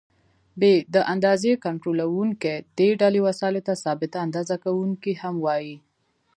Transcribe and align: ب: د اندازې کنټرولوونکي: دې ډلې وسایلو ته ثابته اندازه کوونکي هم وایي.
ب: 0.59 0.61
د 0.93 0.95
اندازې 1.13 1.51
کنټرولوونکي: 1.65 2.53
دې 2.77 2.89
ډلې 3.01 3.19
وسایلو 3.27 3.61
ته 3.67 3.73
ثابته 3.83 4.17
اندازه 4.25 4.55
کوونکي 4.65 5.13
هم 5.21 5.35
وایي. 5.45 5.75